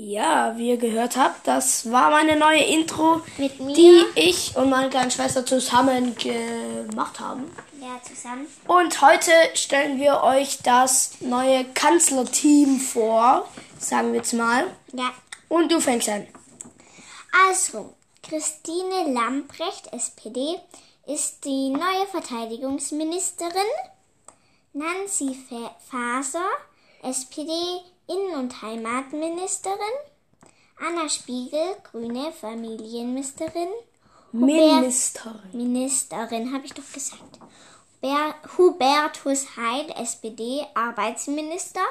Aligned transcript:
Ja, 0.00 0.56
wie 0.56 0.68
ihr 0.68 0.76
gehört 0.76 1.16
habt, 1.16 1.48
das 1.48 1.90
war 1.90 2.10
meine 2.10 2.36
neue 2.36 2.62
Intro, 2.62 3.20
die 3.36 4.04
ich 4.14 4.54
und 4.56 4.70
meine 4.70 4.90
kleine 4.90 5.10
Schwester 5.10 5.44
zusammen 5.44 6.14
gemacht 6.14 7.18
haben. 7.18 7.50
Ja, 7.80 8.00
zusammen. 8.04 8.46
Und 8.68 9.02
heute 9.02 9.32
stellen 9.54 9.98
wir 9.98 10.22
euch 10.22 10.58
das 10.62 11.14
neue 11.20 11.64
Kanzlerteam 11.74 12.78
vor, 12.78 13.48
sagen 13.80 14.12
wir 14.12 14.18
jetzt 14.20 14.34
mal. 14.34 14.68
Ja. 14.92 15.10
Und 15.48 15.72
du 15.72 15.80
fängst 15.80 16.08
an. 16.08 16.28
Also, 17.48 17.94
Christine 18.22 19.12
Lamprecht, 19.12 19.92
SPD, 19.92 20.60
ist 21.08 21.44
die 21.44 21.70
neue 21.70 22.06
Verteidigungsministerin. 22.12 23.50
Nancy 24.74 25.36
Fa- 25.48 25.74
Faser, 25.90 26.46
SPD, 27.02 27.50
Innen- 28.08 28.40
und 28.40 28.62
Heimatministerin. 28.62 29.78
Anna 30.80 31.08
Spiegel, 31.08 31.76
Grüne 31.84 32.32
Familienministerin. 32.32 33.68
Ministerin. 34.32 35.40
Ministerin, 35.52 36.52
habe 36.52 36.66
ich 36.66 36.74
doch 36.74 36.92
gesagt. 36.92 37.38
Ber 38.00 38.34
Hubertus 38.56 39.56
Heil, 39.56 39.92
SPD, 39.96 40.64
Arbeitsminister. 40.74 41.82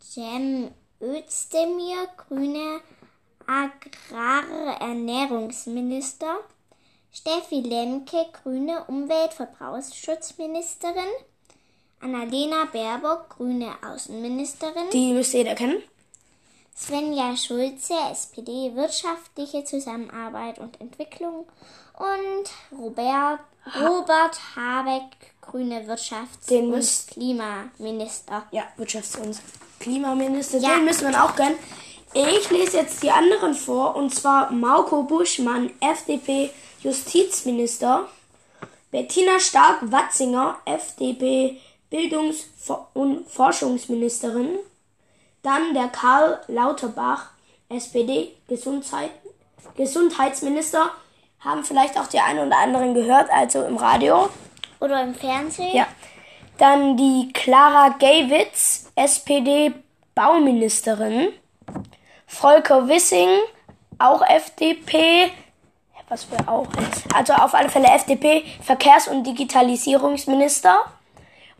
Cem 0.00 0.70
Özdemir, 1.00 2.08
Grüne 2.16 2.80
Agrarernährungsminister. 3.46 6.40
Steffi 7.12 7.60
Lemke, 7.60 8.26
Grüne 8.42 8.84
Umweltverbrauchsschutzministerin. 8.84 11.12
Annalena 12.00 12.66
Baerbock, 12.72 13.30
Grüne 13.36 13.72
Außenministerin. 13.86 14.90
Die 14.92 15.12
müsst 15.12 15.34
ihr 15.34 15.40
jeder 15.40 15.54
kennen. 15.54 15.82
Svenja 16.76 17.34
Schulze, 17.36 17.94
SPD, 18.10 18.74
Wirtschaftliche 18.74 19.64
Zusammenarbeit 19.64 20.58
und 20.58 20.78
Entwicklung. 20.80 21.46
Und 21.94 22.78
Robert, 22.78 23.40
Robert 23.80 24.38
Habeck, 24.54 25.32
Grüne 25.40 25.86
Wirtschafts- 25.88 26.48
Den 26.50 26.72
und 26.72 27.06
Klimaminister. 27.08 28.44
Ja, 28.50 28.64
Wirtschafts- 28.76 29.18
und 29.18 29.40
Klimaminister. 29.80 30.58
Ja. 30.58 30.76
Den 30.76 30.84
müssen 30.84 31.10
wir 31.10 31.24
auch 31.24 31.34
kennen. 31.34 31.56
Ich 32.12 32.50
lese 32.50 32.78
jetzt 32.78 33.02
die 33.02 33.10
anderen 33.10 33.54
vor, 33.54 33.96
und 33.96 34.14
zwar 34.14 34.50
Mauko 34.50 35.02
Buschmann, 35.02 35.70
FDP, 35.80 36.50
Justizminister. 36.82 38.08
Bettina 38.90 39.40
Stark-Watzinger, 39.40 40.58
FDP, 40.64 41.60
Bildungs- 41.90 42.46
und 42.94 43.28
Forschungsministerin. 43.28 44.58
Dann 45.42 45.74
der 45.74 45.88
Karl 45.88 46.40
Lauterbach, 46.48 47.30
SPD, 47.68 48.32
Gesundheit, 48.48 49.10
Gesundheitsminister. 49.76 50.90
Haben 51.40 51.64
vielleicht 51.64 51.98
auch 51.98 52.06
die 52.06 52.18
einen 52.18 52.48
oder 52.48 52.58
anderen 52.58 52.94
gehört, 52.94 53.30
also 53.30 53.64
im 53.64 53.76
Radio. 53.76 54.28
Oder 54.80 55.02
im 55.02 55.14
Fernsehen. 55.14 55.76
Ja. 55.76 55.86
Dann 56.58 56.96
die 56.96 57.30
Clara 57.32 57.90
Geiwitz, 57.98 58.90
SPD 58.96 59.72
Bauministerin. 60.14 61.28
Volker 62.26 62.88
Wissing, 62.88 63.28
auch 63.98 64.22
FDP. 64.22 65.30
Was 66.08 66.30
wäre 66.30 66.48
auch? 66.48 66.66
Also 67.14 67.32
auf 67.34 67.54
alle 67.54 67.68
Fälle 67.68 67.88
FDP 67.88 68.44
Verkehrs- 68.62 69.08
und 69.08 69.24
Digitalisierungsminister. 69.24 70.84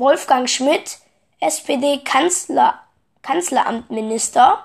Wolfgang 0.00 0.48
Schmidt, 0.48 0.98
SPD 1.40 1.98
Kanzler, 1.98 2.80
Kanzleramtminister. 3.22 4.64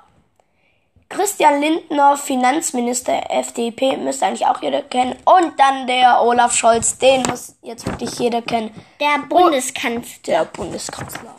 Christian 1.09 1.61
Lindner, 1.61 2.17
Finanzminister 2.17 3.29
FDP, 3.29 3.97
müsste 3.97 4.25
eigentlich 4.25 4.47
auch 4.47 4.61
jeder 4.61 4.81
kennen. 4.81 5.15
Und 5.25 5.59
dann 5.59 5.85
der 5.85 6.23
Olaf 6.23 6.55
Scholz, 6.55 6.97
den 6.97 7.21
muss 7.23 7.55
jetzt 7.61 7.85
wirklich 7.85 8.17
jeder 8.17 8.41
kennen. 8.41 8.71
Der 8.99 9.19
Bundeskanzler. 9.27 10.19
Der 10.25 10.45
Bundeskanzler. 10.45 11.35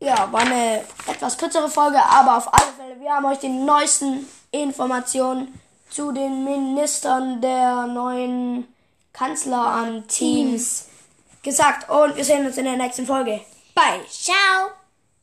Ja, 0.00 0.30
war 0.30 0.42
eine 0.42 0.84
etwas 1.08 1.36
kürzere 1.38 1.68
Folge, 1.68 1.98
aber 1.98 2.36
auf 2.36 2.52
alle 2.52 2.72
Fälle, 2.76 3.00
wir 3.00 3.12
haben 3.12 3.24
euch 3.24 3.38
die 3.38 3.48
neuesten 3.48 4.28
Informationen 4.52 5.58
zu 5.88 6.12
den 6.12 6.44
Ministern 6.44 7.40
der 7.40 7.86
neuen 7.86 8.68
Kanzleramtteams 9.14 10.90
gesagt. 11.46 11.88
Und 11.88 12.16
wir 12.16 12.24
sehen 12.24 12.44
uns 12.44 12.58
in 12.58 12.64
der 12.64 12.76
nächsten 12.76 13.06
Folge. 13.06 13.40
Bye. 13.74 14.04
Ciao. 14.10 14.85